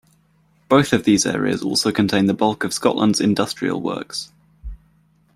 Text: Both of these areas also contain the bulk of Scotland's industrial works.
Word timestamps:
Both 0.67 0.93
of 0.93 1.03
these 1.03 1.27
areas 1.27 1.61
also 1.61 1.91
contain 1.91 2.25
the 2.25 2.33
bulk 2.33 2.63
of 2.63 2.73
Scotland's 2.73 3.21
industrial 3.21 3.79
works. 3.79 4.31